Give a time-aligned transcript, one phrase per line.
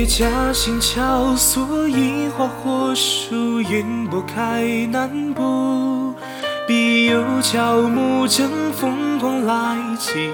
[0.00, 6.14] 月夹心桥，索引花火树，烟波开南步。
[6.66, 10.30] 必有乔木正风光来几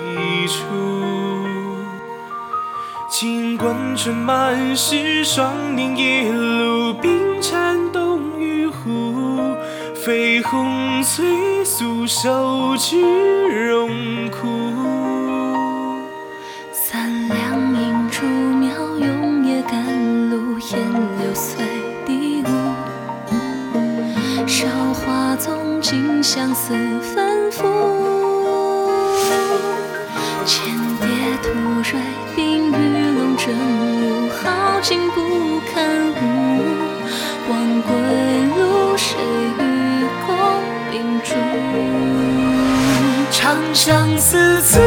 [0.47, 0.63] 处。
[3.11, 9.51] 尽管春满是霜年夜露，冰蝉冬雨呼。
[9.97, 13.03] 绯红翠素手举
[13.69, 13.91] 荣
[14.31, 15.06] 枯。
[20.77, 21.65] 烟柳随
[22.05, 22.47] 低舞。
[24.47, 26.75] 韶华纵尽相思
[27.15, 27.65] 反复。
[30.45, 30.63] 千
[31.01, 31.09] 叠
[31.43, 31.49] 土
[31.83, 31.99] 蕊，
[32.37, 32.73] 冰雨
[33.19, 35.75] 笼真雾，好景不堪
[36.13, 36.15] 误。
[37.49, 37.91] 忘归
[38.57, 39.17] 路，谁
[39.59, 39.61] 与
[40.27, 40.29] 共
[40.91, 41.35] 秉烛？
[43.31, 44.79] 长相思，此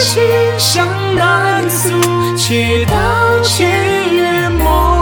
[0.00, 0.22] 情
[0.58, 1.88] 向难诉，
[2.36, 2.94] 且道
[3.42, 3.66] 且
[4.12, 4.97] 月莫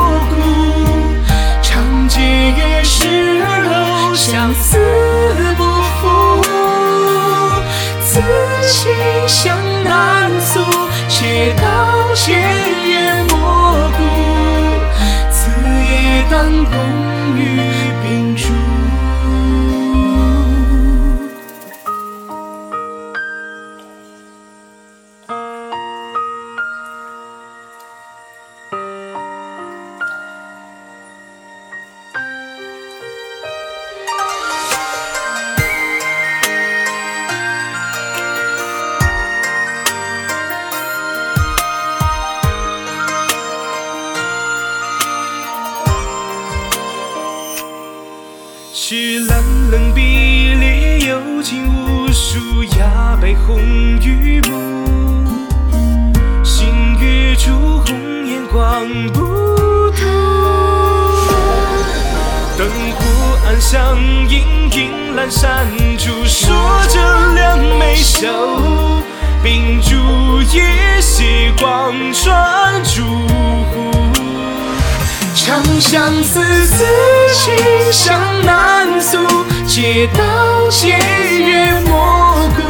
[9.27, 10.61] 向难诉，
[11.09, 12.41] 且道千
[12.89, 13.99] 言莫顾。
[15.31, 15.51] 此
[15.91, 16.75] 夜当共
[48.89, 53.58] 是冷冷壁裂，幽情无数，崖北红
[54.01, 55.27] 玉幕。
[56.45, 60.05] 星月烛红颜光不度，
[62.57, 63.98] 灯火暗香，
[64.29, 65.67] 隐隐阑珊
[65.98, 66.55] 处，说
[66.89, 68.29] 着两眉秀，
[69.42, 69.97] 秉烛
[70.57, 73.16] 夜斜光穿朱户。
[75.56, 76.84] 长相思，此
[77.33, 77.56] 情
[77.90, 79.17] 向难诉，
[79.67, 82.61] 且道且月莫顾。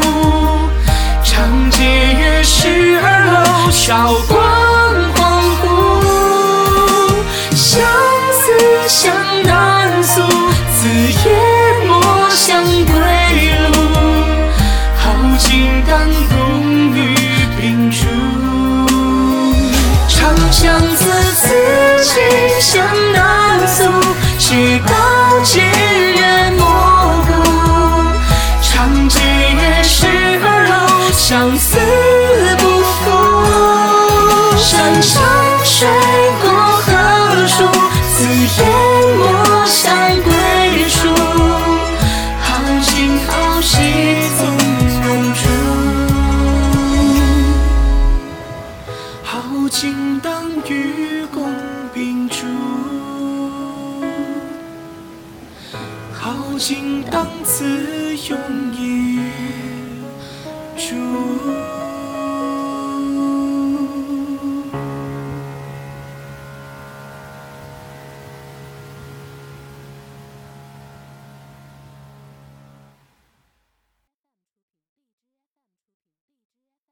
[1.24, 4.55] 长街月，十二楼，韶光
[29.66, 30.06] 月，时
[30.42, 31.78] 而后，相思
[32.58, 33.00] 不负。
[34.56, 35.12] 山长
[35.64, 35.88] 水
[36.40, 36.44] 阔
[36.82, 36.88] 何
[37.48, 37.54] 处？
[38.14, 38.64] 此夜
[39.18, 39.20] 莫
[39.66, 39.84] 相
[40.22, 40.28] 归
[40.88, 40.98] 处。
[42.40, 42.46] 好
[42.82, 42.90] 景
[43.26, 43.74] 好戏
[44.38, 44.40] 总
[45.02, 45.04] 难
[45.34, 45.42] 住。
[49.22, 49.28] 好
[49.68, 50.26] 景当
[50.68, 50.70] 与
[51.32, 51.36] 共
[51.92, 52.46] 秉烛，
[56.12, 58.38] 好景当此永
[58.74, 58.80] 夜
[60.76, 61.75] 烛。